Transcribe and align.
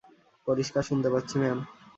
পরিষ্কার 0.47 0.83
শুনতে 0.89 1.09
পাচ্ছি, 1.13 1.35
ম্যাম! 1.41 1.59